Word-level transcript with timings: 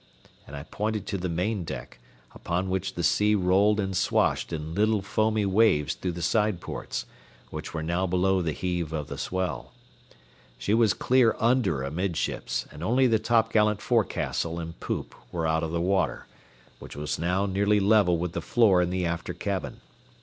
And 0.47 0.55
I 0.55 0.63
pointed 0.63 1.05
to 1.05 1.17
the 1.19 1.29
main 1.29 1.63
deck, 1.63 1.99
upon 2.33 2.71
which 2.71 2.95
the 2.95 3.03
sea 3.03 3.35
rolled 3.35 3.79
and 3.79 3.95
swashed 3.95 4.51
in 4.51 4.73
little 4.73 5.03
foamy 5.03 5.45
waves 5.45 5.93
through 5.93 6.13
the 6.13 6.23
side 6.23 6.59
ports, 6.59 7.05
which 7.51 7.75
were 7.75 7.83
now 7.83 8.07
below 8.07 8.41
the 8.41 8.51
heave 8.51 8.93
of 8.93 9.09
the 9.09 9.17
swell. 9.19 9.73
She 10.57 10.73
was 10.73 10.95
clear 10.95 11.35
under 11.39 11.83
amidships, 11.83 12.65
and 12.71 12.83
only 12.83 13.05
the 13.05 13.19
topgallant 13.19 13.79
forecastle 13.79 14.57
and 14.59 14.79
poop 14.79 15.13
were 15.31 15.45
out 15.45 15.61
of 15.61 15.71
water, 15.79 16.25
which 16.79 16.95
was 16.95 17.19
now 17.19 17.45
nearly 17.45 17.79
level 17.79 18.17
with 18.17 18.31
the 18.31 18.41
floor 18.41 18.81
in 18.81 18.89
the 18.89 19.05
after 19.05 19.35
cabin. 19.35 19.81